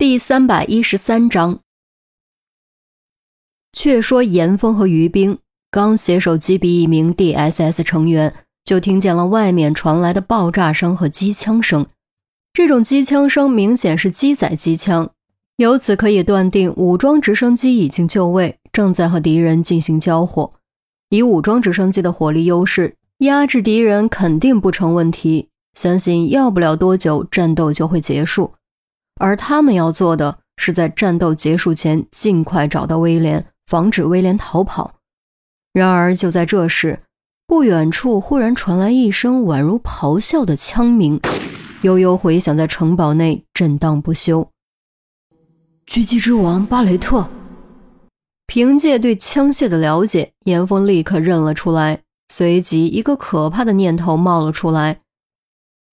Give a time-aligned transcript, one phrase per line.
[0.00, 1.60] 第三百一十三章。
[3.70, 5.38] 却说严峰和于冰
[5.70, 8.34] 刚携手击毙一名 DSS 成员，
[8.64, 11.86] 就听见了外面传来的爆炸声和机枪声。
[12.54, 15.10] 这种机枪声明显是机载机枪，
[15.58, 20.50] 由此可以断定武装直升机已经就位，正在和敌人进行交火。
[21.10, 25.50] 以武装直升机的火力优势，压制敌人肯定不成问题。
[25.74, 28.54] 相信要不了多久，战斗就会结束。
[29.20, 34.94] 而他们要做的是在战斗结束前尽快找到威廉，防止威廉逃跑。
[35.74, 36.98] 然而就在这时，
[37.46, 41.20] 不远处忽然传来一声宛如咆哮的枪鸣，
[41.82, 44.48] 悠悠回响在城堡内，震荡不休。
[45.86, 47.28] 狙击之王巴雷特，
[48.46, 52.00] 凭借对枪械的了解，严峰立刻认了出来。
[52.32, 55.00] 随即，一个可怕的念头冒了出来。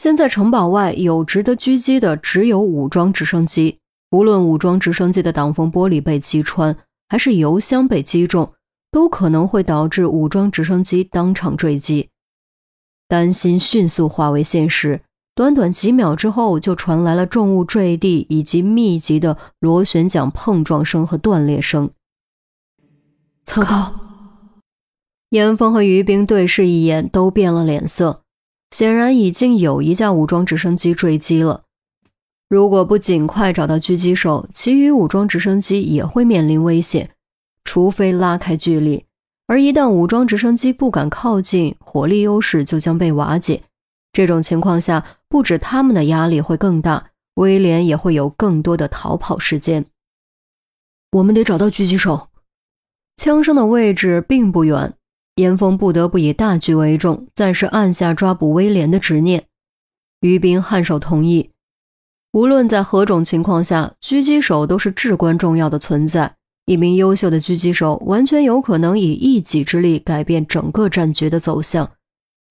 [0.00, 3.80] 现在城堡外有值得狙击的，只有武装直升机。
[4.12, 6.74] 无论武装直升机的挡风玻璃被击穿，
[7.10, 8.50] 还是油箱被击中，
[8.90, 12.08] 都可能会导致武装直升机当场坠机。
[13.08, 15.02] 担心迅速化为现实，
[15.34, 21.90] 短短几秒之后，就传来了重物坠地以及密集的螺旋桨碰撞声和断裂声。
[23.44, 23.92] 糟糕！
[25.28, 28.22] 严峰和于冰对视一眼，都变了脸色。
[28.70, 31.64] 显然已经有一架武装直升机坠机了。
[32.48, 37.10] 如果不尽快找到狙击手，其余武装直升机也会面临危险。
[37.64, 39.04] 除非拉开距离，
[39.46, 43.62] 而一旦武装直升机不敢靠近，火力优势就将被瓦解。
[44.12, 49.86] 这种情况下，不止他们的压力会更大，威廉也会有更多的逃跑时间。
[51.12, 52.28] 我们得找到狙击手。
[53.16, 54.94] 枪声的位置并不远。
[55.36, 59.44] 严峰不得不以大局为重，暂时按下抓捕威廉的执念。
[60.20, 61.50] 于斌颔首同意。
[62.32, 66.36] 无论在何种情况下，狙击手都是至关重要的存在。
[66.66, 71.90] 一名优秀的狙击手完全有可能以一己之力改变整个战局的走向。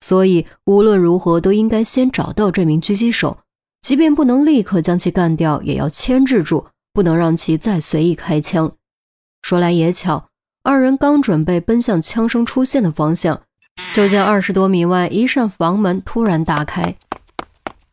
[0.01, 3.37] 所以无论如何都应该先找到这名狙击手，
[3.81, 8.71] 即便不能立刻将其干掉，也要牵制住，不能让其再随意开枪。
[9.41, 10.28] 说来也巧。
[10.69, 13.41] 二人刚准备奔向枪声出现的方向，
[13.95, 16.95] 就见二十多米外一扇房门突然打开，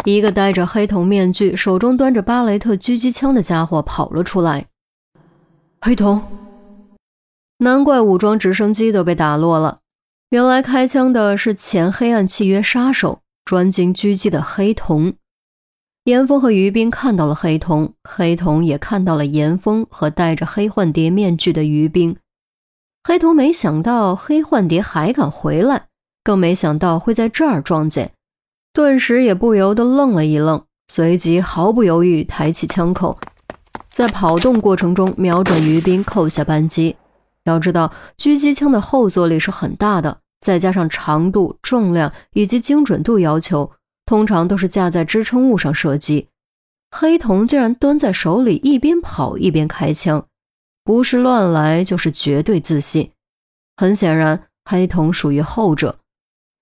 [0.04, 4.66] 一个戴着黑瞳面具、手中端着巴雷特狙击枪的家伙跑了出来。
[5.80, 6.22] 黑瞳，
[7.60, 9.78] 难怪武装直升机都被打落了，
[10.28, 15.14] 原来开枪的是前黑暗契约杀手，专精狙击的黑瞳。
[16.04, 22.14] 严峰和于斌看到了黑瞳，黑瞳也看到了严峰和戴着黑幻蝶面具的于斌。
[23.08, 25.86] 黑瞳没想到黑幻蝶还敢回来，
[26.24, 28.10] 更没想到会在这儿撞见，
[28.72, 33.16] 顿时也不由得愣了一愣，随即毫不犹豫抬起枪口，
[33.92, 36.96] 在跑动过程中瞄准于斌扣下扳机。
[37.44, 43.70] 要知道，狙击枪的后坐力是很大的，再加上长度、重量以及精准度要求，
[44.04, 46.26] 通常都是架在支撑物上射击。
[46.90, 50.26] 黑瞳竟然端在手里，一边跑一边开枪。
[50.86, 53.10] 不是乱来，就是绝对自信。
[53.76, 55.98] 很显然，黑瞳属于后者。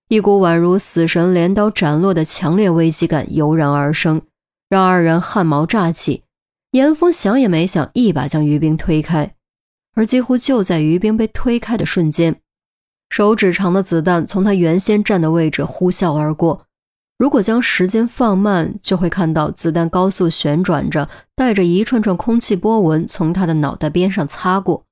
[0.08, 4.22] 一股宛如死神镰刀斩落的强烈危机感油然而生，
[4.70, 6.22] 让二人汗毛炸起。
[6.70, 9.34] 严峰想也没想，一把将于冰推开。
[9.92, 12.40] 而几乎就在于冰被推开的瞬间，
[13.10, 16.64] 手指长的子弹从他原先站的位置呼啸而过。
[17.16, 24.84] 如果将时间放慢，就会看到子弹高速旋转着，带着一串串空气波纹从他的脑袋边上擦过。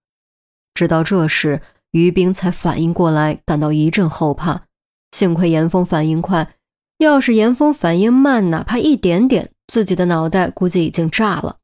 [0.75, 1.61] 直到这时，
[1.91, 4.63] 于冰才反应过来，感到一阵后怕。
[5.11, 6.55] 幸亏严峰反应快，
[6.99, 11.57] 要是严峰反应慢，哪怕一点点，自己的脑袋估计已经炸了。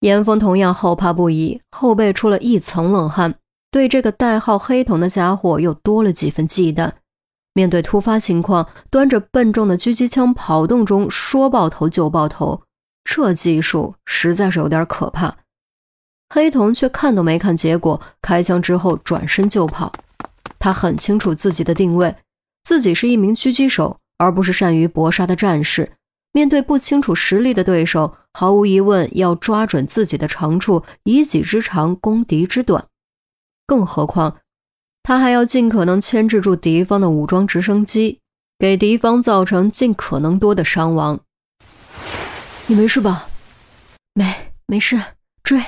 [0.00, 3.34] 严峰同样后怕不已，后背出了一层冷汗，
[3.70, 6.92] 对这个代号“黑瞳”的家伙又多了几分忌惮。
[7.54, 12.62] 面对突发情况，端着笨重的狙击枪跑动中说爆头就爆头，
[13.04, 15.36] 这技术实在是有点可怕。
[16.30, 19.92] 黑瞳却看都没看结果，开枪之后转身就跑。
[20.58, 22.16] 他很清楚自己的定位，
[22.64, 25.92] 自己是一名狙击手，而不是善于搏杀的战士。
[26.32, 32.86] 面对不清楚实力的对手，毫无疑问要抓准自己的长处，以己之长攻敌之短。
[33.66, 34.36] 更何况。
[35.02, 38.20] 他还要尽可能牵制住敌方的武装直升机，
[38.58, 41.20] 给敌方造成尽可能多的伤亡。
[42.66, 43.28] 你没事吧？
[44.14, 45.00] 没，没事。
[45.42, 45.60] 追！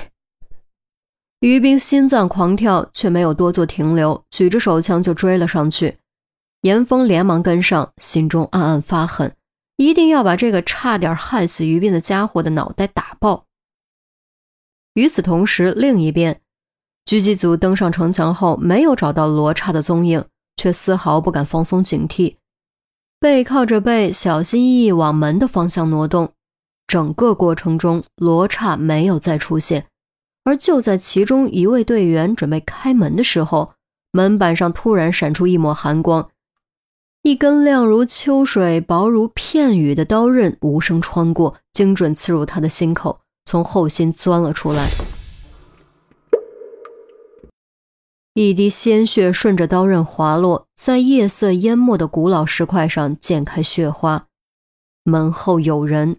[1.41, 5.97] 于斌心脏狂跳，却没有多做停留，举着手枪就追了上去。
[6.61, 9.35] 严峰连忙跟上，心中暗暗发狠，
[9.75, 13.45] 一定要把这个差点害死于斌的家伙的脑袋打爆。
[14.93, 16.41] 与此同时，另一边，
[17.05, 20.25] 狙击组登上城墙后，没有找到罗刹的踪影，
[20.57, 22.37] 却丝毫不敢放松警惕，
[23.19, 26.31] 背靠着背，小心翼翼往门的方向挪动。
[26.87, 29.85] 整个过程中，罗刹没有再出现。
[30.43, 33.73] 而就在其中一位队员准备开门的时候，
[34.11, 36.29] 门板上突然闪出一抹寒光，
[37.21, 44.87] 一根亮如秋水、薄如片羽的刀刃无声穿过，精准刺入他的心口，从后心钻了出来。
[48.37, 54.25] 一滴鲜血顺着刀刃滑落，在夜色淹没的古老石块上溅开血花。
[55.05, 56.17] 门后有人。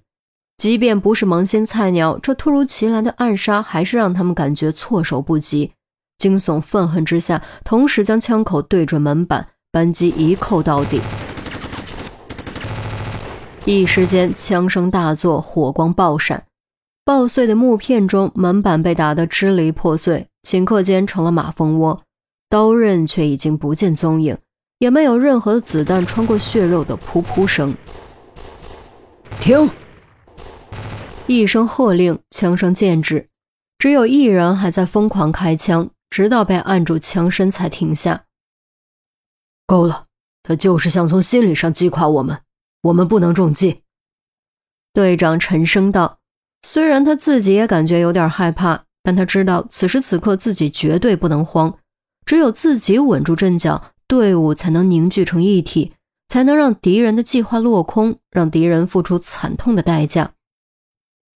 [0.56, 5.72] 即便不是萌新菜鸟，这突如其来的暗杀还是让他们感觉措手不及。
[6.16, 11.02] 惊悚愤恨之下，同时将枪口对准门板，扳机一扣到底。
[13.66, 16.46] 一时间，枪声大作，火光爆闪，
[17.04, 22.02] 爆碎的木片中，门板被打得支离破碎，顷刻间成了马蜂窝。
[22.48, 24.38] 刀刃却已经不见踪影，
[24.78, 27.74] 也没有任何子弹穿过血肉的噗噗声。
[29.40, 29.68] 停！
[31.26, 33.28] 一声喝令，枪声渐止，
[33.78, 38.24] 只有一人还在疯狂开枪，直到被按住枪身才停下。
[39.66, 40.06] 够了，
[40.42, 42.40] 他就是想从心理上击垮我们，
[42.82, 43.82] 我们不能中计。
[44.92, 46.18] 队长沉声道。
[46.62, 51.78] 虽然他自己也感觉有点害怕，但他知道此时此刻自己绝对不能慌，
[52.26, 55.94] 只有自己稳住阵脚，队伍才能凝聚成一体，
[56.28, 60.32] 才能让敌人的计划落空，让敌人付出惨痛的代价。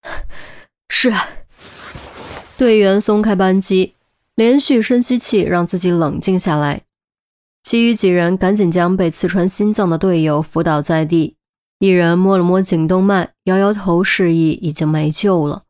[0.90, 1.12] 是，
[2.58, 3.94] 队员松开扳机，
[4.34, 6.82] 连续深吸气，让自己冷静下来。
[7.62, 11.36] 其余几人赶紧将被刺穿心脏的队友扶倒在地，
[11.78, 15.62] 一人摸了摸颈动脉，摇摇头，示意已经没救了。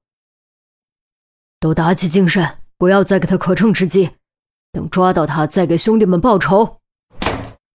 [1.59, 4.11] 都打起精神，不要再给他可乘之机，
[4.73, 6.79] 等抓到他再给兄弟们报仇。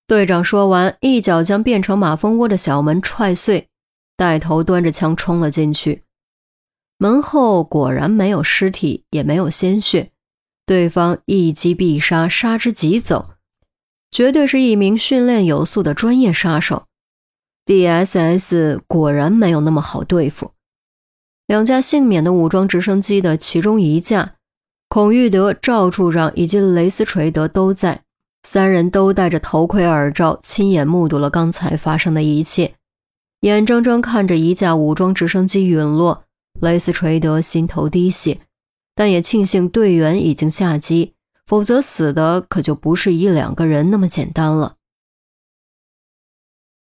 [0.08, 3.68] 队长说完，一脚将变成马蜂窝的小门踹碎，
[4.16, 6.04] 带头端着枪冲了进去。
[6.98, 10.12] 门后果然没有尸体，也没有鲜血，
[10.66, 13.32] 对方一击必杀，杀之即走，
[14.12, 16.86] 绝对是一名训练有素的专业杀手。
[17.66, 20.52] D.S.S 果然没有那么好对付。
[21.48, 24.35] 两架幸免的武装直升机的其中一架，
[24.96, 28.04] 孔玉德、赵处长以及雷斯垂德都在，
[28.44, 32.76] 三人都戴着头盔耳罩，亲眼目睹了刚才发生的一切，
[33.42, 36.24] 眼睁睁看着一架武装直升机陨落。
[36.62, 38.40] 雷斯垂德心头滴血，
[38.96, 41.12] 但也庆幸队员已经下机，
[41.46, 44.76] 否则死的可就不是一两个人那么简单了。